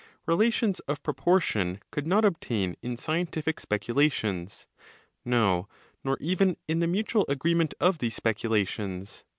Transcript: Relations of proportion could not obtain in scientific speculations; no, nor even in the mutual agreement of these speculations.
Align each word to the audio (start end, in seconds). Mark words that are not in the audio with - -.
Relations 0.25 0.79
of 0.89 1.03
proportion 1.03 1.79
could 1.91 2.07
not 2.07 2.25
obtain 2.25 2.75
in 2.81 2.97
scientific 2.97 3.59
speculations; 3.59 4.65
no, 5.23 5.69
nor 6.03 6.17
even 6.19 6.57
in 6.67 6.79
the 6.79 6.87
mutual 6.87 7.23
agreement 7.29 7.75
of 7.79 7.99
these 7.99 8.15
speculations. 8.15 9.23